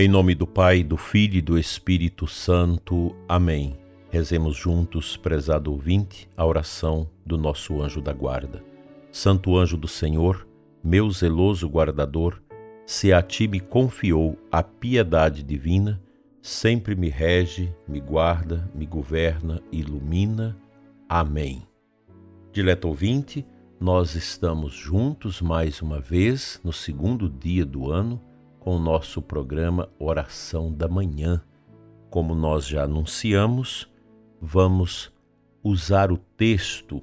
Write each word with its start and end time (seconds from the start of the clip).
Em 0.00 0.06
nome 0.06 0.32
do 0.32 0.46
Pai, 0.46 0.84
do 0.84 0.96
Filho 0.96 1.38
e 1.38 1.42
do 1.42 1.58
Espírito 1.58 2.24
Santo. 2.24 3.16
Amém. 3.28 3.76
Rezemos 4.10 4.54
juntos, 4.54 5.16
prezado 5.16 5.72
ouvinte, 5.72 6.28
a 6.36 6.46
oração 6.46 7.10
do 7.26 7.36
nosso 7.36 7.82
anjo 7.82 8.00
da 8.00 8.12
guarda. 8.12 8.62
Santo 9.10 9.56
anjo 9.56 9.76
do 9.76 9.88
Senhor, 9.88 10.46
meu 10.84 11.10
zeloso 11.10 11.68
guardador, 11.68 12.40
se 12.86 13.12
a 13.12 13.20
ti 13.20 13.48
me 13.48 13.58
confiou 13.58 14.38
a 14.52 14.62
piedade 14.62 15.42
divina, 15.42 16.00
sempre 16.40 16.94
me 16.94 17.08
rege, 17.08 17.74
me 17.88 17.98
guarda, 17.98 18.70
me 18.72 18.86
governa, 18.86 19.60
ilumina. 19.72 20.56
Amém. 21.08 21.64
Dileto 22.52 22.86
ouvinte, 22.86 23.44
nós 23.80 24.14
estamos 24.14 24.74
juntos 24.74 25.42
mais 25.42 25.82
uma 25.82 25.98
vez 25.98 26.60
no 26.62 26.72
segundo 26.72 27.28
dia 27.28 27.66
do 27.66 27.90
ano 27.90 28.27
com 28.68 28.76
o 28.76 28.78
nosso 28.78 29.22
programa 29.22 29.88
Oração 29.98 30.70
da 30.70 30.86
Manhã. 30.86 31.40
Como 32.10 32.34
nós 32.34 32.66
já 32.66 32.82
anunciamos, 32.82 33.90
vamos 34.42 35.10
usar 35.64 36.12
o 36.12 36.18
texto 36.18 37.00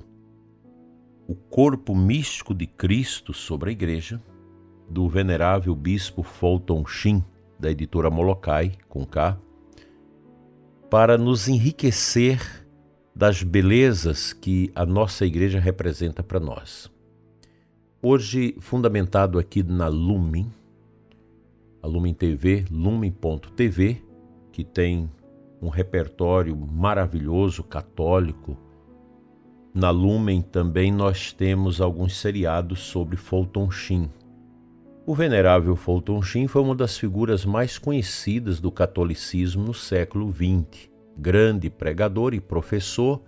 O 1.27 1.33
Corpo 1.33 1.95
Místico 1.95 2.53
de 2.53 2.67
Cristo 2.67 3.33
sobre 3.33 3.71
a 3.71 3.73
Igreja, 3.73 4.21
do 4.87 5.09
venerável 5.09 5.75
bispo 5.75 6.21
Fulton 6.21 6.85
Sheen, 6.85 7.25
da 7.59 7.71
editora 7.71 8.11
Molokai, 8.11 8.73
com 8.87 9.03
K, 9.03 9.35
para 10.87 11.17
nos 11.17 11.47
enriquecer 11.47 12.63
das 13.15 13.41
belezas 13.41 14.33
que 14.33 14.71
a 14.75 14.85
nossa 14.85 15.25
igreja 15.25 15.59
representa 15.59 16.21
para 16.21 16.39
nós. 16.39 16.91
Hoje, 18.03 18.55
fundamentado 18.59 19.39
aqui 19.39 19.63
na 19.63 19.87
Lumen, 19.87 20.47
a 21.85 21.87
Lumen 21.87 22.15
TV, 22.15 22.65
lumen.tv, 22.71 24.03
que 24.51 24.63
tem 24.63 25.07
um 25.61 25.69
repertório 25.69 26.57
maravilhoso 26.57 27.63
católico. 27.63 28.57
Na 29.71 29.91
Lumen 29.91 30.41
também 30.41 30.91
nós 30.91 31.31
temos 31.31 31.79
alguns 31.79 32.17
seriados 32.17 32.79
sobre 32.79 33.15
Fulton 33.15 33.69
Sheen. 33.69 34.09
O 35.05 35.13
venerável 35.13 35.75
Fulton 35.75 36.23
Sheen 36.23 36.47
foi 36.47 36.63
uma 36.63 36.73
das 36.73 36.97
figuras 36.97 37.45
mais 37.45 37.77
conhecidas 37.77 38.59
do 38.59 38.71
catolicismo 38.71 39.63
no 39.63 39.73
século 39.73 40.33
XX. 40.33 40.89
Grande 41.15 41.69
pregador 41.69 42.33
e 42.33 42.39
professor, 42.41 43.21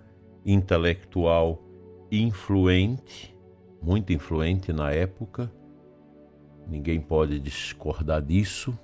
intelectual 0.44 1.62
influente, 2.10 3.36
muito 3.80 4.12
influente 4.12 4.72
na 4.72 4.90
época, 4.90 5.48
ninguém 6.68 7.00
pode 7.00 7.38
discordar 7.40 8.22
disso. 8.22 8.76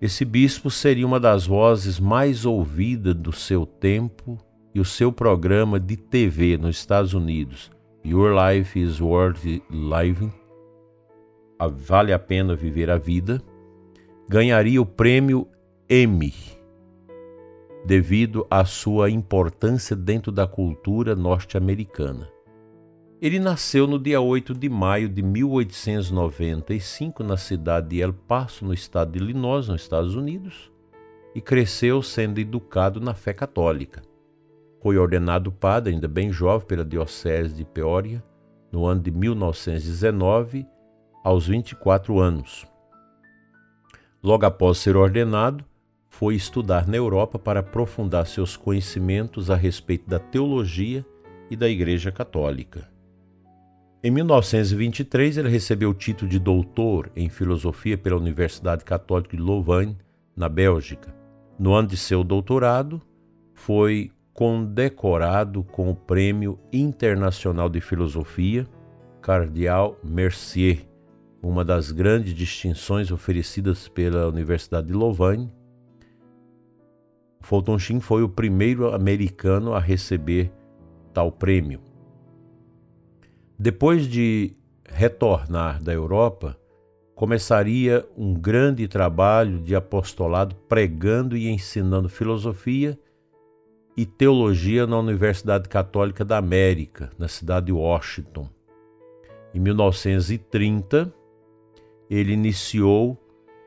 Esse 0.00 0.24
bispo 0.24 0.70
seria 0.70 1.06
uma 1.06 1.20
das 1.20 1.46
vozes 1.46 2.00
mais 2.00 2.44
ouvidas 2.44 3.14
do 3.14 3.32
seu 3.32 3.64
tempo 3.64 4.38
e 4.74 4.80
o 4.80 4.84
seu 4.84 5.12
programa 5.12 5.78
de 5.78 5.96
TV 5.96 6.56
nos 6.56 6.76
Estados 6.76 7.14
Unidos, 7.14 7.70
Your 8.04 8.32
Life 8.34 8.80
is 8.80 9.00
Worth 9.00 9.44
Living, 9.70 10.32
Vale 11.60 12.12
a 12.12 12.18
Pena 12.18 12.56
Viver 12.56 12.90
a 12.90 12.98
Vida, 12.98 13.40
ganharia 14.28 14.82
o 14.82 14.86
prêmio 14.86 15.46
Emmy 15.88 16.32
devido 17.84 18.46
à 18.50 18.64
sua 18.64 19.10
importância 19.10 19.94
dentro 19.94 20.32
da 20.32 20.46
cultura 20.46 21.14
norte-americana. 21.14 22.31
Ele 23.22 23.38
nasceu 23.38 23.86
no 23.86 24.00
dia 24.00 24.20
8 24.20 24.52
de 24.52 24.68
maio 24.68 25.08
de 25.08 25.22
1895 25.22 27.22
na 27.22 27.36
cidade 27.36 27.90
de 27.90 28.00
El 28.00 28.12
Paso, 28.12 28.64
no 28.64 28.74
estado 28.74 29.12
de 29.12 29.20
Illinois, 29.20 29.68
nos 29.68 29.82
Estados 29.82 30.16
Unidos, 30.16 30.72
e 31.32 31.40
cresceu 31.40 32.02
sendo 32.02 32.40
educado 32.40 33.00
na 33.00 33.14
fé 33.14 33.32
católica. 33.32 34.02
Foi 34.80 34.98
ordenado 34.98 35.52
padre, 35.52 35.94
ainda 35.94 36.08
bem 36.08 36.32
jovem, 36.32 36.66
pela 36.66 36.84
Diocese 36.84 37.54
de 37.54 37.64
Peoria, 37.64 38.20
no 38.72 38.86
ano 38.86 39.00
de 39.00 39.12
1919, 39.12 40.66
aos 41.22 41.46
24 41.46 42.18
anos. 42.18 42.66
Logo 44.20 44.44
após 44.44 44.78
ser 44.78 44.96
ordenado, 44.96 45.64
foi 46.08 46.34
estudar 46.34 46.88
na 46.88 46.96
Europa 46.96 47.38
para 47.38 47.60
aprofundar 47.60 48.26
seus 48.26 48.56
conhecimentos 48.56 49.48
a 49.48 49.54
respeito 49.54 50.10
da 50.10 50.18
teologia 50.18 51.06
e 51.48 51.54
da 51.54 51.68
Igreja 51.68 52.10
Católica. 52.10 52.90
Em 54.04 54.10
1923, 54.10 55.38
ele 55.38 55.48
recebeu 55.48 55.90
o 55.90 55.94
título 55.94 56.28
de 56.28 56.40
doutor 56.40 57.08
em 57.14 57.28
filosofia 57.28 57.96
pela 57.96 58.16
Universidade 58.16 58.84
Católica 58.84 59.36
de 59.36 59.40
Louvain, 59.40 59.96
na 60.34 60.48
Bélgica. 60.48 61.14
No 61.56 61.72
ano 61.72 61.86
de 61.86 61.96
seu 61.96 62.24
doutorado, 62.24 63.00
foi 63.54 64.10
condecorado 64.34 65.62
com 65.62 65.88
o 65.88 65.94
Prêmio 65.94 66.58
Internacional 66.72 67.68
de 67.68 67.80
Filosofia 67.80 68.66
Cardeal 69.20 69.96
Mercier, 70.02 70.80
uma 71.40 71.64
das 71.64 71.92
grandes 71.92 72.34
distinções 72.34 73.12
oferecidas 73.12 73.86
pela 73.86 74.26
Universidade 74.26 74.88
de 74.88 74.92
Louvain. 74.92 75.48
Fulton 77.40 77.78
Sheen 77.78 78.00
foi 78.00 78.24
o 78.24 78.28
primeiro 78.28 78.92
americano 78.92 79.74
a 79.74 79.78
receber 79.78 80.50
tal 81.14 81.30
prêmio. 81.30 81.91
Depois 83.62 84.08
de 84.08 84.56
retornar 84.84 85.80
da 85.80 85.92
Europa, 85.92 86.58
começaria 87.14 88.04
um 88.18 88.34
grande 88.34 88.88
trabalho 88.88 89.60
de 89.60 89.76
apostolado 89.76 90.56
pregando 90.68 91.36
e 91.36 91.48
ensinando 91.48 92.08
filosofia 92.08 92.98
e 93.96 94.04
teologia 94.04 94.84
na 94.84 94.98
Universidade 94.98 95.68
Católica 95.68 96.24
da 96.24 96.38
América, 96.38 97.12
na 97.16 97.28
cidade 97.28 97.66
de 97.66 97.72
Washington. 97.72 98.50
Em 99.54 99.60
1930, 99.60 101.14
ele 102.10 102.32
iniciou 102.32 103.16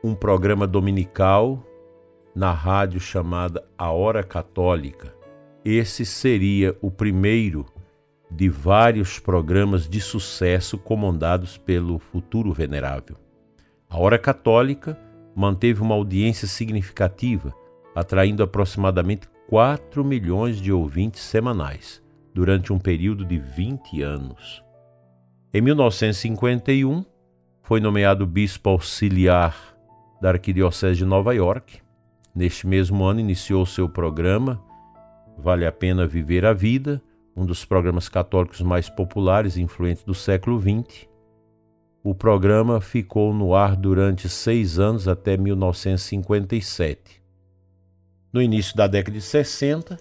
um 0.04 0.14
programa 0.14 0.66
dominical 0.66 1.64
na 2.34 2.52
rádio 2.52 3.00
chamada 3.00 3.66
A 3.78 3.90
Hora 3.90 4.22
Católica. 4.22 5.16
Esse 5.64 6.04
seria 6.04 6.76
o 6.82 6.90
primeiro 6.90 7.64
de 8.30 8.48
vários 8.48 9.18
programas 9.18 9.88
de 9.88 10.00
sucesso 10.00 10.76
comandados 10.76 11.56
pelo 11.56 11.98
futuro 11.98 12.52
venerável. 12.52 13.16
A 13.88 13.98
Hora 13.98 14.18
Católica 14.18 14.98
manteve 15.34 15.80
uma 15.80 15.94
audiência 15.94 16.48
significativa, 16.48 17.54
atraindo 17.94 18.42
aproximadamente 18.42 19.28
4 19.48 20.04
milhões 20.04 20.60
de 20.60 20.72
ouvintes 20.72 21.22
semanais 21.22 22.02
durante 22.34 22.72
um 22.72 22.78
período 22.78 23.24
de 23.24 23.38
20 23.38 24.02
anos. 24.02 24.62
Em 25.54 25.60
1951, 25.60 27.04
foi 27.62 27.80
nomeado 27.80 28.26
bispo 28.26 28.70
auxiliar 28.70 29.76
da 30.20 30.30
Arquidiocese 30.30 30.98
de 30.98 31.04
Nova 31.04 31.34
York. 31.34 31.80
Neste 32.34 32.66
mesmo 32.66 33.04
ano, 33.04 33.20
iniciou 33.20 33.64
seu 33.64 33.88
programa 33.88 34.62
Vale 35.38 35.66
a 35.66 35.72
Pena 35.72 36.06
Viver 36.06 36.44
a 36.44 36.52
Vida, 36.52 37.02
um 37.36 37.44
dos 37.44 37.64
programas 37.64 38.08
católicos 38.08 38.62
mais 38.62 38.88
populares 38.88 39.56
e 39.56 39.62
influentes 39.62 40.02
do 40.02 40.14
século 40.14 40.58
XX. 40.58 41.06
O 42.02 42.14
programa 42.14 42.80
ficou 42.80 43.34
no 43.34 43.54
ar 43.54 43.76
durante 43.76 44.28
seis 44.28 44.78
anos 44.78 45.06
até 45.06 45.36
1957. 45.36 47.22
No 48.32 48.40
início 48.40 48.76
da 48.76 48.86
década 48.86 49.18
de 49.18 49.22
60, 49.22 49.98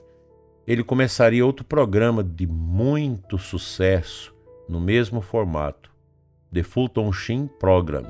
ele 0.65 0.83
começaria 0.83 1.45
outro 1.45 1.65
programa 1.65 2.23
de 2.23 2.47
muito 2.47 3.37
sucesso 3.37 4.33
no 4.67 4.79
mesmo 4.79 5.21
formato, 5.21 5.91
The 6.53 6.63
Fulton 6.63 7.11
Sheen 7.11 7.47
Program, 7.59 8.05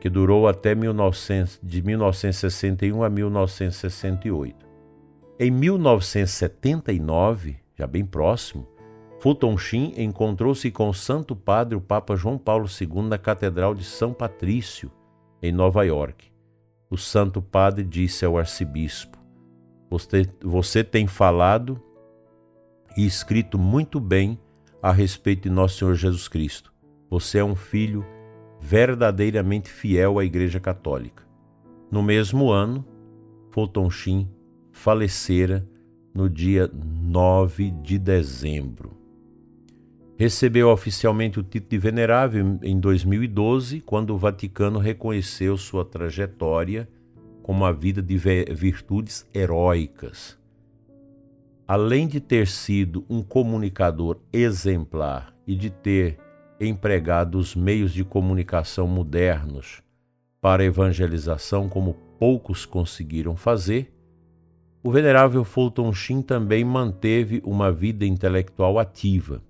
que 0.00 0.08
durou 0.08 0.46
até 0.46 0.74
1900, 0.74 1.58
de 1.62 1.82
1961 1.82 3.02
a 3.02 3.10
1968. 3.10 4.66
Em 5.40 5.50
1979, 5.50 7.56
já 7.74 7.86
bem 7.86 8.04
próximo, 8.04 8.66
Fulton 9.20 9.56
Sheen 9.56 9.94
encontrou-se 9.98 10.68
com 10.70 10.88
o 10.88 10.94
Santo 10.94 11.36
Padre, 11.36 11.76
o 11.76 11.80
Papa 11.80 12.16
João 12.16 12.36
Paulo 12.36 12.66
II, 12.66 13.02
na 13.02 13.16
Catedral 13.16 13.74
de 13.74 13.84
São 13.84 14.12
Patrício, 14.12 14.90
em 15.40 15.52
Nova 15.52 15.84
York. 15.84 16.32
O 16.90 16.96
Santo 16.98 17.40
Padre 17.40 17.84
disse 17.84 18.24
ao 18.24 18.36
arcebispo: 18.36 19.16
Você, 19.88 20.26
você 20.42 20.82
tem 20.82 21.06
falado 21.06 21.80
e 22.96 23.06
escrito 23.06 23.58
muito 23.58 24.00
bem 24.00 24.38
a 24.82 24.90
respeito 24.90 25.44
de 25.44 25.50
Nosso 25.50 25.78
Senhor 25.78 25.94
Jesus 25.94 26.26
Cristo. 26.26 26.72
Você 27.08 27.38
é 27.38 27.44
um 27.44 27.54
filho 27.54 28.04
verdadeiramente 28.60 29.70
fiel 29.70 30.18
à 30.18 30.24
Igreja 30.24 30.58
Católica. 30.58 31.22
No 31.90 32.02
mesmo 32.02 32.50
ano, 32.50 32.84
Fulton 33.50 33.90
Sheen 33.90 34.28
falecera 34.72 35.64
no 36.14 36.28
dia 36.28 36.70
9 36.72 37.70
de 37.82 37.98
dezembro. 37.98 38.96
Recebeu 40.16 40.68
oficialmente 40.68 41.40
o 41.40 41.42
título 41.42 41.70
de 41.70 41.78
venerável 41.78 42.58
em 42.62 42.78
2012, 42.78 43.80
quando 43.80 44.14
o 44.14 44.18
Vaticano 44.18 44.78
reconheceu 44.78 45.56
sua 45.56 45.84
trajetória 45.84 46.88
como 47.42 47.60
uma 47.60 47.72
vida 47.72 48.00
de 48.00 48.16
virtudes 48.16 49.26
heróicas. 49.34 50.38
Além 51.66 52.06
de 52.06 52.20
ter 52.20 52.46
sido 52.46 53.04
um 53.08 53.22
comunicador 53.22 54.18
exemplar 54.32 55.34
e 55.46 55.56
de 55.56 55.70
ter 55.70 56.18
empregado 56.60 57.38
os 57.38 57.56
meios 57.56 57.92
de 57.92 58.04
comunicação 58.04 58.86
modernos 58.86 59.82
para 60.40 60.64
evangelização 60.64 61.68
como 61.68 61.94
poucos 62.18 62.64
conseguiram 62.66 63.34
fazer, 63.34 63.92
o 64.82 64.90
venerável 64.90 65.44
Fulton 65.44 65.92
Sheen 65.92 66.22
também 66.22 66.64
manteve 66.64 67.40
uma 67.44 67.70
vida 67.70 68.04
intelectual 68.04 68.78
ativa 68.78 69.42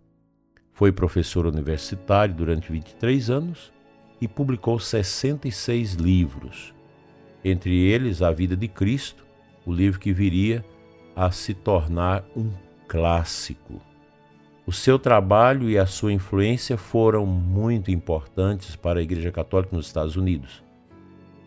foi 0.73 0.91
professor 0.91 1.47
universitário 1.47 2.35
durante 2.35 2.73
23 2.73 3.31
anos 3.31 3.73
e 4.21 4.27
publicou 4.27 4.79
66 4.79 5.95
livros, 5.95 6.75
entre 7.45 7.77
eles 7.77 8.23
A 8.23 8.33
Vida 8.33 8.57
de 8.57 8.67
Cristo, 8.69 9.25
o 9.67 9.73
livro 9.73 10.01
que 10.01 10.13
viria 10.13 10.65
a 11.15 11.31
se 11.31 11.55
tornar 11.55 12.25
um 12.37 12.51
clássico. 12.89 13.81
O 14.67 14.73
seu 14.73 14.99
trabalho 14.99 15.69
e 15.69 15.79
a 15.79 15.87
sua 15.87 16.13
influência 16.13 16.77
foram 16.77 17.27
muito 17.27 17.91
importantes 17.91 18.75
para 18.75 18.99
a 18.99 19.03
Igreja 19.03 19.31
Católica 19.31 19.77
nos 19.77 19.87
Estados 19.87 20.17
Unidos. 20.17 20.65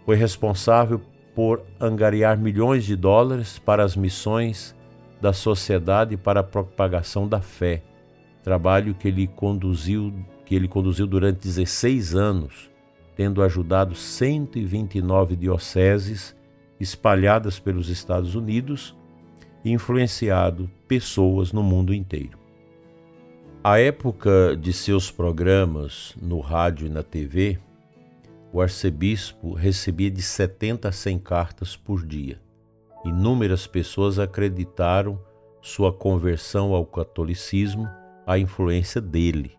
Foi 0.05 0.15
responsável 0.15 1.01
por 1.35 1.61
angariar 1.79 2.37
milhões 2.37 2.85
de 2.85 2.95
dólares 2.95 3.59
para 3.59 3.83
as 3.83 3.95
missões 3.95 4.73
da 5.21 5.33
sociedade 5.33 6.17
para 6.17 6.39
a 6.39 6.43
propagação 6.43 7.27
da 7.27 7.41
fé 7.41 7.83
trabalho 8.45 8.93
que 8.93 9.07
ele 9.07 9.25
conduziu, 9.25 10.13
que 10.45 10.53
ele 10.53 10.67
conduziu 10.67 11.07
durante 11.07 11.39
16 11.39 12.13
anos, 12.13 12.69
tendo 13.15 13.41
ajudado 13.41 13.95
129 13.95 15.35
dioceses 15.35 16.35
espalhadas 16.79 17.57
pelos 17.57 17.89
Estados 17.89 18.35
Unidos 18.35 18.95
e 19.63 19.71
influenciado 19.71 20.69
pessoas 20.87 21.51
no 21.51 21.63
mundo 21.63 21.91
inteiro. 21.91 22.37
A 23.63 23.79
época 23.79 24.55
de 24.55 24.71
seus 24.71 25.09
programas 25.09 26.15
no 26.21 26.39
rádio 26.39 26.85
e 26.85 26.89
na 26.91 27.01
TV, 27.01 27.57
o 28.55 28.61
arcebispo 28.61 29.53
recebia 29.53 30.09
de 30.09 30.21
70 30.21 30.87
a 30.87 30.91
100 30.93 31.19
cartas 31.19 31.75
por 31.75 32.05
dia. 32.05 32.39
Inúmeras 33.03 33.67
pessoas 33.67 34.17
acreditaram 34.17 35.19
sua 35.61 35.91
conversão 35.91 36.73
ao 36.73 36.85
catolicismo 36.85 37.85
a 38.25 38.39
influência 38.39 39.01
dele, 39.01 39.57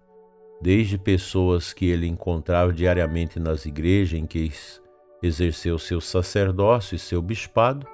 desde 0.63 0.97
pessoas 0.97 1.75
que 1.75 1.85
ele 1.85 2.07
encontrava 2.07 2.73
diariamente 2.73 3.39
nas 3.39 3.67
igrejas 3.67 4.19
em 4.19 4.25
que 4.25 4.51
exerceu 5.23 5.79
seu 5.79 6.01
sacerdócio 6.01 6.97
e 6.97 6.99
seu 6.99 7.21
bispado, 7.21 7.87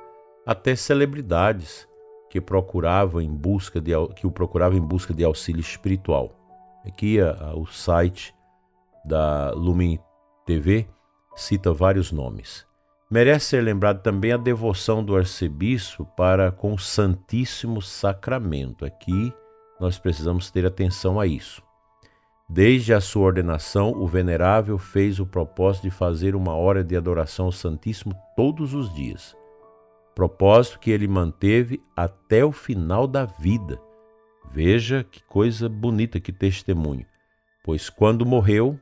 até 0.47 0.77
celebridades 0.77 1.85
que 2.31 2.41
procuravam 2.41 3.21
em 3.21 3.35
busca 3.35 3.81
de 3.81 3.91
que 4.15 4.25
o 4.25 4.31
procuravam 4.31 4.79
em 4.79 4.81
busca 4.81 5.13
de 5.13 5.25
auxílio 5.25 5.63
espiritual. 5.63 6.33
Aqui 6.87 7.19
o 7.57 7.67
site 7.67 8.33
da 9.05 9.51
Lumen 9.51 9.99
TV 10.45 10.89
cita 11.35 11.73
vários 11.73 12.11
nomes. 12.11 12.67
Merece 13.11 13.47
ser 13.47 13.61
lembrado 13.63 14.03
também 14.03 14.33
a 14.33 14.37
devoção 14.37 15.05
do 15.05 15.17
arcebispo 15.17 16.05
para 16.17 16.51
com 16.51 16.73
o 16.75 16.79
Santíssimo 16.79 17.83
Sacramento. 17.83 18.85
Aqui 18.85 19.33
nós 19.79 19.99
precisamos 19.99 20.51
ter 20.51 20.65
atenção 20.65 21.21
a 21.21 21.27
isso. 21.27 21.63
Desde 22.49 22.93
a 22.93 23.01
sua 23.01 23.27
ordenação, 23.27 23.93
o 23.93 24.07
venerável 24.07 24.79
fez 24.79 25.21
o 25.21 25.27
propósito 25.27 25.85
de 25.85 25.91
fazer 25.91 26.35
uma 26.35 26.55
hora 26.55 26.83
de 26.83 26.97
adoração 26.97 27.47
ao 27.47 27.53
Santíssimo 27.53 28.15
todos 28.37 28.75
os 28.75 28.93
dias. 28.93 29.37
Propósito 30.15 30.79
que 30.79 30.91
ele 30.91 31.09
manteve 31.09 31.83
até 31.97 32.45
o 32.45 32.53
final 32.53 33.07
da 33.07 33.25
vida. 33.25 33.81
Veja 34.51 35.03
que 35.05 35.23
coisa 35.25 35.69
bonita, 35.69 36.21
que 36.21 36.33
testemunho. 36.33 37.07
Pois 37.65 37.89
quando 37.89 38.27
morreu, 38.27 38.79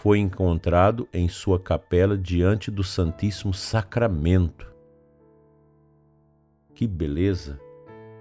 foi 0.00 0.18
encontrado 0.18 1.08
em 1.12 1.28
sua 1.28 1.60
capela 1.60 2.16
diante 2.16 2.70
do 2.70 2.82
Santíssimo 2.82 3.54
Sacramento. 3.54 4.72
Que 6.74 6.86
beleza! 6.86 7.60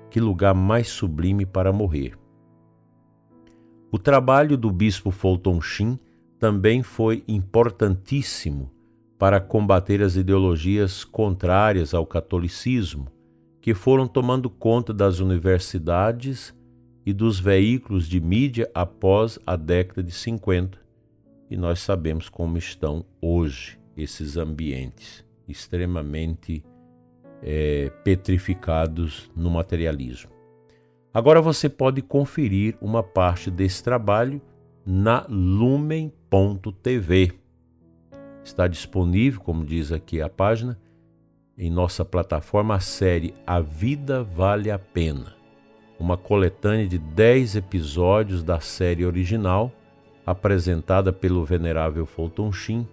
que 0.09 0.19
lugar 0.19 0.55
mais 0.55 0.87
sublime 0.87 1.45
para 1.45 1.71
morrer. 1.71 2.17
O 3.91 3.97
trabalho 3.97 4.57
do 4.57 4.71
bispo 4.71 5.11
Fulton 5.11 5.61
Sheen 5.61 5.99
também 6.39 6.83
foi 6.83 7.23
importantíssimo 7.27 8.71
para 9.17 9.39
combater 9.39 10.01
as 10.01 10.15
ideologias 10.15 11.03
contrárias 11.03 11.93
ao 11.93 12.05
catolicismo, 12.05 13.07
que 13.61 13.73
foram 13.73 14.07
tomando 14.07 14.49
conta 14.49 14.93
das 14.93 15.19
universidades 15.19 16.55
e 17.05 17.13
dos 17.13 17.39
veículos 17.39 18.07
de 18.07 18.19
mídia 18.19 18.69
após 18.73 19.37
a 19.45 19.55
década 19.55 20.01
de 20.01 20.11
50. 20.11 20.88
E 21.49 21.57
nós 21.57 21.79
sabemos 21.79 22.29
como 22.29 22.57
estão 22.57 23.05
hoje 23.21 23.79
esses 23.97 24.37
ambientes 24.37 25.25
extremamente 25.47 26.63
é, 27.41 27.89
petrificados 28.03 29.31
no 29.35 29.49
materialismo. 29.49 30.31
Agora 31.13 31.41
você 31.41 31.67
pode 31.67 32.01
conferir 32.03 32.77
uma 32.79 33.01
parte 33.01 33.49
desse 33.49 33.83
trabalho 33.83 34.39
na 34.85 35.25
lumen.tv. 35.27 36.13
Está 38.43 38.67
disponível, 38.67 39.41
como 39.41 39.65
diz 39.65 39.91
aqui 39.91 40.21
a 40.21 40.29
página, 40.29 40.79
em 41.57 41.69
nossa 41.69 42.05
plataforma 42.05 42.75
a 42.75 42.79
série 42.79 43.33
A 43.45 43.59
Vida 43.59 44.23
Vale 44.23 44.71
a 44.71 44.79
Pena, 44.79 45.35
uma 45.99 46.15
coletânea 46.15 46.87
de 46.87 46.97
10 46.97 47.57
episódios 47.57 48.43
da 48.43 48.59
série 48.59 49.05
original, 49.05 49.71
apresentada 50.29 51.11
pelo 51.11 51.43
venerável 51.43 52.05
Fulton 52.05 52.51
Sheen, 52.51 52.87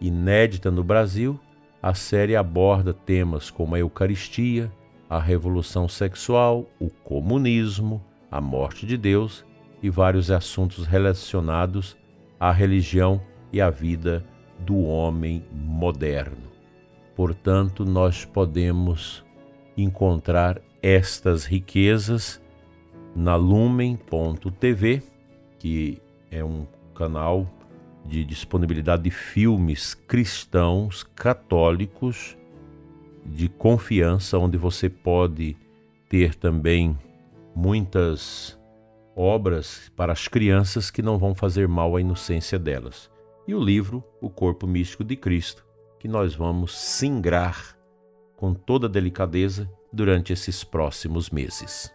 inédita 0.00 0.72
no 0.72 0.82
Brasil 0.82 1.38
a 1.80 1.94
série 1.94 2.34
aborda 2.34 2.92
temas 2.92 3.48
como 3.48 3.76
a 3.76 3.78
Eucaristia, 3.78 4.72
a 5.08 5.20
revolução 5.20 5.86
sexual, 5.86 6.66
o 6.80 6.90
comunismo, 6.90 8.02
a 8.28 8.40
morte 8.40 8.86
de 8.86 8.96
Deus 8.96 9.44
e 9.80 9.88
vários 9.88 10.32
assuntos 10.32 10.84
relacionados 10.84 11.96
à 12.40 12.50
religião 12.50 13.20
e 13.52 13.60
à 13.60 13.70
vida 13.70 14.24
do 14.58 14.82
homem 14.82 15.44
moderno. 15.52 16.50
Portanto, 17.14 17.84
nós 17.84 18.24
podemos 18.24 19.24
encontrar 19.76 20.60
estas 20.82 21.44
riquezas 21.44 22.42
na 23.14 23.36
lumen.tv, 23.36 25.02
que 25.60 26.02
é 26.34 26.44
um 26.44 26.66
canal 26.94 27.48
de 28.04 28.24
disponibilidade 28.24 29.04
de 29.04 29.10
filmes 29.10 29.94
cristãos, 29.94 31.04
católicos, 31.14 32.36
de 33.24 33.48
confiança, 33.48 34.36
onde 34.36 34.58
você 34.58 34.90
pode 34.90 35.56
ter 36.08 36.34
também 36.34 36.98
muitas 37.54 38.58
obras 39.16 39.90
para 39.96 40.12
as 40.12 40.26
crianças 40.26 40.90
que 40.90 41.00
não 41.00 41.18
vão 41.18 41.34
fazer 41.34 41.68
mal 41.68 41.94
à 41.96 42.00
inocência 42.00 42.58
delas. 42.58 43.08
E 43.46 43.54
o 43.54 43.62
livro 43.62 44.02
O 44.20 44.28
Corpo 44.28 44.66
Místico 44.66 45.04
de 45.04 45.14
Cristo, 45.14 45.64
que 46.00 46.08
nós 46.08 46.34
vamos 46.34 46.76
singrar 46.76 47.78
com 48.36 48.52
toda 48.52 48.88
delicadeza 48.88 49.70
durante 49.92 50.32
esses 50.32 50.64
próximos 50.64 51.30
meses. 51.30 51.93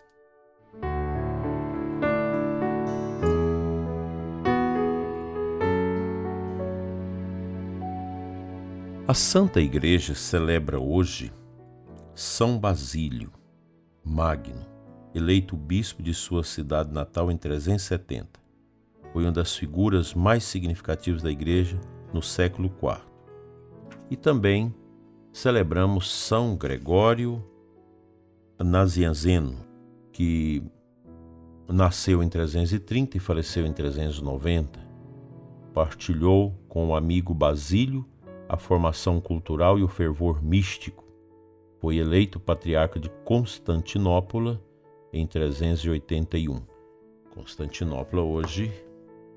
A 9.09 9.13
Santa 9.15 9.59
Igreja 9.59 10.13
celebra 10.13 10.79
hoje 10.79 11.33
São 12.13 12.59
Basílio 12.59 13.31
Magno, 14.05 14.63
eleito 15.15 15.57
bispo 15.57 16.03
de 16.03 16.13
sua 16.13 16.43
cidade 16.43 16.93
natal 16.93 17.31
em 17.31 17.35
370. 17.35 18.39
Foi 19.11 19.23
uma 19.23 19.31
das 19.31 19.55
figuras 19.55 20.13
mais 20.13 20.43
significativas 20.43 21.23
da 21.23 21.31
Igreja 21.31 21.81
no 22.13 22.21
século 22.21 22.67
IV. 22.67 23.01
E 24.11 24.15
também 24.15 24.71
celebramos 25.33 26.11
São 26.11 26.55
Gregório 26.55 27.43
Nazianzeno, 28.59 29.57
que 30.11 30.61
nasceu 31.67 32.21
em 32.21 32.29
330 32.29 33.17
e 33.17 33.19
faleceu 33.19 33.65
em 33.65 33.73
390. 33.73 34.79
Partilhou 35.73 36.53
com 36.67 36.89
o 36.89 36.95
amigo 36.95 37.33
Basílio 37.33 38.05
a 38.49 38.57
formação 38.57 39.21
cultural 39.21 39.77
e 39.77 39.83
o 39.83 39.87
fervor 39.87 40.43
místico. 40.43 41.05
Foi 41.79 41.97
eleito 41.97 42.39
patriarca 42.39 42.99
de 42.99 43.07
Constantinopla 43.23 44.59
em 45.13 45.27
381. 45.27 46.59
Constantinopla 47.29 48.21
hoje 48.23 48.73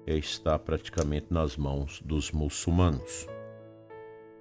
está 0.07 0.59
praticamente 0.59 1.26
nas 1.31 1.59
mãos 1.59 2.00
dos 2.02 2.33
muçulmanos. 2.33 3.28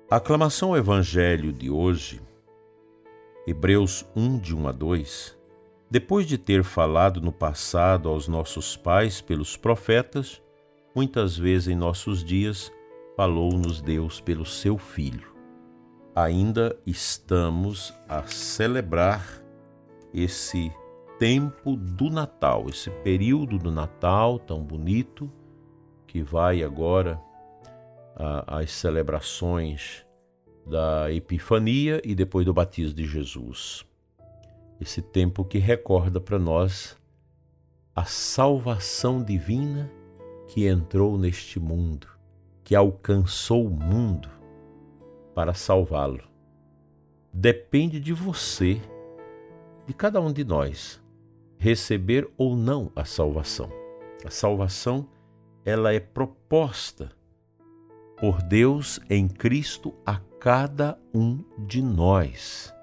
A 0.09 0.15
aclamação 0.15 0.69
ao 0.69 0.77
Evangelho 0.77 1.51
de 1.51 1.69
hoje, 1.69 2.21
Hebreus 3.45 4.05
1, 4.15 4.39
de 4.39 4.55
1 4.55 4.67
a 4.69 4.71
2, 4.71 5.37
depois 5.89 6.25
de 6.25 6.37
ter 6.37 6.63
falado 6.63 7.19
no 7.19 7.31
passado 7.31 8.07
aos 8.07 8.27
nossos 8.27 8.77
pais 8.77 9.19
pelos 9.19 9.57
profetas, 9.57 10.41
muitas 10.95 11.37
vezes 11.37 11.67
em 11.67 11.75
nossos 11.75 12.23
dias 12.23 12.71
falou-nos 13.21 13.83
Deus 13.83 14.19
pelo 14.19 14.43
seu 14.43 14.79
Filho. 14.79 15.31
Ainda 16.15 16.75
estamos 16.87 17.93
a 18.09 18.23
celebrar 18.23 19.43
esse 20.11 20.71
tempo 21.19 21.75
do 21.75 22.09
Natal, 22.09 22.67
esse 22.67 22.89
período 22.89 23.59
do 23.59 23.69
Natal 23.69 24.39
tão 24.39 24.63
bonito, 24.63 25.31
que 26.07 26.23
vai 26.23 26.63
agora 26.63 27.21
às 28.47 28.71
celebrações 28.71 30.03
da 30.65 31.13
Epifania 31.13 32.01
e 32.03 32.15
depois 32.15 32.43
do 32.43 32.55
batismo 32.55 32.95
de 32.95 33.05
Jesus 33.05 33.85
esse 34.79 34.99
tempo 34.99 35.45
que 35.45 35.59
recorda 35.59 36.19
para 36.19 36.39
nós 36.39 36.97
a 37.95 38.03
salvação 38.03 39.23
divina 39.23 39.91
que 40.47 40.67
entrou 40.67 41.19
neste 41.19 41.59
mundo, 41.59 42.07
que 42.71 42.75
alcançou 42.77 43.67
o 43.67 43.69
mundo 43.69 44.29
para 45.35 45.53
salvá-lo. 45.53 46.23
Depende 47.33 47.99
de 47.99 48.13
você, 48.13 48.81
de 49.85 49.93
cada 49.93 50.21
um 50.21 50.31
de 50.31 50.45
nós, 50.45 50.97
receber 51.57 52.31
ou 52.37 52.55
não 52.55 52.89
a 52.95 53.03
salvação. 53.03 53.69
A 54.25 54.29
salvação, 54.29 55.05
ela 55.65 55.93
é 55.93 55.99
proposta 55.99 57.11
por 58.17 58.41
Deus 58.41 59.01
em 59.09 59.27
Cristo 59.27 59.93
a 60.05 60.21
cada 60.39 60.97
um 61.13 61.43
de 61.67 61.81
nós 61.81 62.73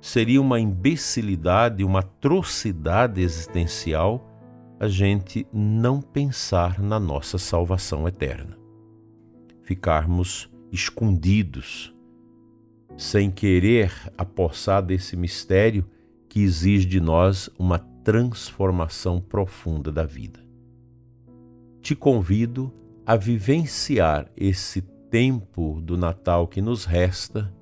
seria 0.00 0.40
uma 0.40 0.58
imbecilidade, 0.58 1.84
uma 1.84 2.00
atrocidade 2.00 3.20
existencial 3.20 4.29
a 4.80 4.88
gente 4.88 5.46
não 5.52 6.00
pensar 6.00 6.80
na 6.80 6.98
nossa 6.98 7.38
salvação 7.38 8.08
eterna. 8.08 8.58
Ficarmos 9.62 10.50
escondidos, 10.72 11.94
sem 12.96 13.30
querer 13.30 13.92
apossar 14.18 14.82
desse 14.82 15.16
mistério 15.16 15.88
que 16.28 16.40
exige 16.40 16.86
de 16.86 17.00
nós 17.00 17.48
uma 17.58 17.78
transformação 17.78 19.20
profunda 19.20 19.92
da 19.92 20.04
vida. 20.04 20.40
Te 21.80 21.94
convido 21.94 22.72
a 23.06 23.14
vivenciar 23.14 24.30
esse 24.36 24.80
tempo 25.10 25.80
do 25.80 25.96
Natal 25.96 26.48
que 26.48 26.60
nos 26.60 26.84
resta 26.84 27.54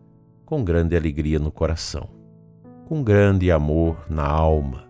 com 0.46 0.64
grande 0.64 0.96
alegria 0.96 1.38
no 1.38 1.50
coração 1.50 2.16
com 2.88 3.02
grande 3.02 3.52
amor 3.52 4.06
na 4.08 4.26
alma, 4.26 4.87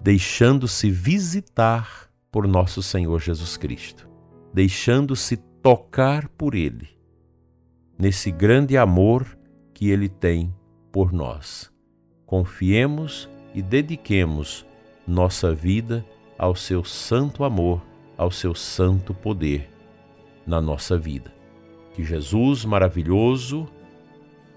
deixando-se 0.00 0.90
visitar 0.90 2.10
por 2.30 2.46
nosso 2.46 2.82
Senhor 2.82 3.20
Jesus 3.20 3.56
Cristo, 3.56 4.08
deixando-se 4.52 5.36
tocar 5.36 6.28
por 6.28 6.54
Ele, 6.54 6.88
nesse 7.98 8.30
grande 8.30 8.76
amor 8.76 9.38
que 9.74 9.90
Ele 9.90 10.08
tem 10.08 10.54
por 10.90 11.12
nós. 11.12 11.70
Confiemos 12.24 13.28
e 13.54 13.60
dediquemos 13.60 14.66
nossa 15.06 15.54
vida 15.54 16.04
ao 16.38 16.54
seu 16.54 16.84
santo 16.84 17.44
amor, 17.44 17.82
ao 18.16 18.30
seu 18.30 18.54
santo 18.54 19.12
poder 19.12 19.68
na 20.46 20.60
nossa 20.60 20.96
vida. 20.96 21.32
Que 21.92 22.04
Jesus 22.04 22.64
maravilhoso, 22.64 23.68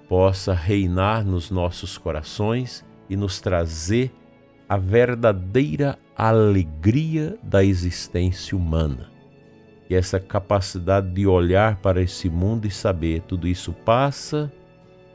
possa 0.07 0.53
reinar 0.53 1.25
nos 1.25 1.49
nossos 1.49 1.97
corações 1.97 2.85
e 3.09 3.15
nos 3.15 3.41
trazer 3.41 4.11
a 4.73 4.77
verdadeira 4.77 5.99
alegria 6.17 7.37
da 7.43 7.63
existência 7.63 8.57
humana. 8.57 9.11
E 9.87 9.93
essa 9.93 10.19
capacidade 10.19 11.11
de 11.13 11.27
olhar 11.27 11.75
para 11.75 12.01
esse 12.01 12.27
mundo 12.27 12.65
e 12.65 12.71
saber 12.71 13.21
tudo 13.21 13.47
isso 13.47 13.71
passa 13.71 14.51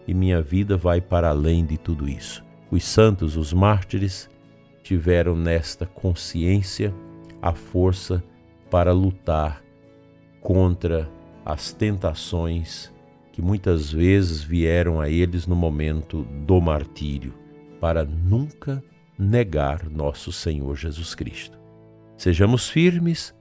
e 0.06 0.14
minha 0.14 0.40
vida 0.40 0.76
vai 0.76 1.00
para 1.00 1.30
além 1.30 1.66
de 1.66 1.76
tudo 1.76 2.08
isso. 2.08 2.44
Os 2.70 2.84
santos, 2.84 3.36
os 3.36 3.52
mártires, 3.52 4.30
tiveram 4.80 5.34
nesta 5.34 5.86
consciência 5.86 6.94
a 7.42 7.52
força 7.52 8.22
para 8.70 8.92
lutar 8.92 9.60
contra 10.40 11.10
as 11.44 11.72
tentações 11.72 12.92
que 13.32 13.42
muitas 13.42 13.90
vezes 13.90 14.40
vieram 14.40 15.00
a 15.00 15.08
eles 15.08 15.48
no 15.48 15.56
momento 15.56 16.22
do 16.46 16.60
martírio, 16.60 17.34
para 17.80 18.04
nunca 18.04 18.80
negar 19.18 19.88
nosso 19.90 20.30
Senhor 20.30 20.76
Jesus 20.76 21.14
Cristo. 21.14 21.58
Sejamos 22.16 22.68
firmes 22.68 23.34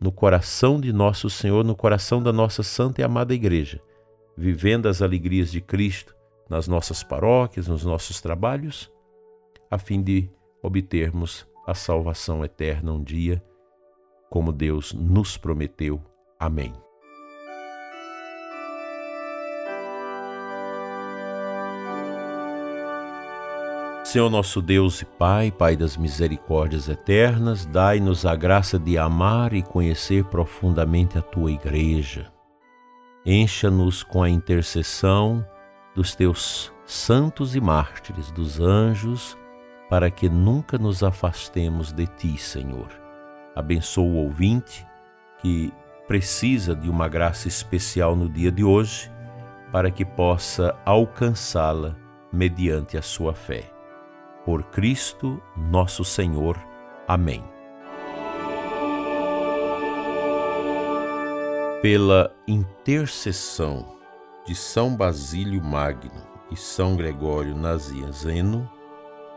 no 0.00 0.10
coração 0.12 0.80
de 0.80 0.92
nosso 0.92 1.28
Senhor, 1.28 1.64
no 1.64 1.76
coração 1.76 2.22
da 2.22 2.32
nossa 2.32 2.62
santa 2.62 3.00
e 3.00 3.04
amada 3.04 3.34
Igreja, 3.34 3.80
vivendo 4.36 4.86
as 4.86 5.02
alegrias 5.02 5.50
de 5.50 5.60
Cristo 5.60 6.14
nas 6.48 6.66
nossas 6.66 7.02
paróquias, 7.02 7.68
nos 7.68 7.84
nossos 7.84 8.20
trabalhos, 8.20 8.90
a 9.70 9.76
fim 9.76 10.02
de 10.02 10.30
obtermos 10.62 11.46
a 11.66 11.74
salvação 11.74 12.44
eterna 12.44 12.92
um 12.92 13.02
dia, 13.02 13.42
como 14.30 14.52
Deus 14.52 14.92
nos 14.94 15.36
prometeu. 15.36 16.00
Amém. 16.38 16.72
Senhor 24.08 24.30
nosso 24.30 24.62
Deus 24.62 25.02
e 25.02 25.04
Pai, 25.04 25.50
Pai 25.50 25.76
das 25.76 25.94
misericórdias 25.94 26.88
eternas, 26.88 27.66
dai-nos 27.66 28.24
a 28.24 28.34
graça 28.34 28.78
de 28.78 28.96
amar 28.96 29.52
e 29.52 29.62
conhecer 29.62 30.24
profundamente 30.24 31.18
a 31.18 31.20
tua 31.20 31.52
igreja. 31.52 32.32
Encha-nos 33.26 34.02
com 34.02 34.22
a 34.22 34.30
intercessão 34.30 35.46
dos 35.94 36.14
teus 36.14 36.72
santos 36.86 37.54
e 37.54 37.60
mártires, 37.60 38.30
dos 38.30 38.58
anjos, 38.58 39.36
para 39.90 40.10
que 40.10 40.26
nunca 40.26 40.78
nos 40.78 41.02
afastemos 41.02 41.92
de 41.92 42.06
ti, 42.06 42.38
Senhor. 42.38 42.88
Abençoa 43.54 44.06
o 44.06 44.16
ouvinte 44.24 44.86
que 45.42 45.70
precisa 46.06 46.74
de 46.74 46.88
uma 46.88 47.08
graça 47.08 47.46
especial 47.46 48.16
no 48.16 48.26
dia 48.26 48.50
de 48.50 48.64
hoje, 48.64 49.12
para 49.70 49.90
que 49.90 50.02
possa 50.02 50.74
alcançá-la 50.86 51.94
mediante 52.32 52.96
a 52.96 53.02
sua 53.02 53.34
fé 53.34 53.76
por 54.48 54.62
Cristo 54.62 55.38
nosso 55.54 56.02
Senhor. 56.02 56.58
Amém. 57.06 57.44
Pela 61.82 62.34
intercessão 62.46 63.98
de 64.46 64.54
São 64.54 64.96
Basílio 64.96 65.62
Magno 65.62 66.26
e 66.50 66.56
São 66.56 66.96
Gregório 66.96 67.54
Nazianzeno, 67.54 68.66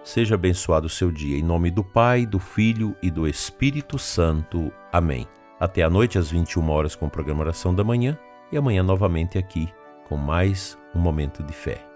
seja 0.01 0.35
abençoado 0.35 0.87
o 0.87 0.89
seu 0.89 1.11
dia. 1.11 1.37
Em 1.37 1.43
nome 1.43 1.69
do 1.71 1.83
Pai, 1.83 2.25
do 2.25 2.39
Filho 2.39 2.95
e 3.03 3.11
do 3.11 3.27
Espírito 3.27 3.99
Santo. 3.99 4.71
Amém. 4.93 5.27
Até 5.59 5.83
a 5.83 5.89
noite 5.89 6.17
às 6.17 6.31
21 6.31 6.69
horas 6.69 6.95
com 6.95 7.07
o 7.07 7.11
programa 7.11 7.41
Oração 7.41 7.75
da 7.75 7.83
Manhã 7.83 8.17
e 8.49 8.55
amanhã 8.55 8.81
novamente 8.81 9.37
aqui 9.37 9.67
com 10.07 10.15
mais 10.15 10.77
um 10.95 10.99
momento 11.01 11.43
de 11.43 11.51
fé. 11.51 11.90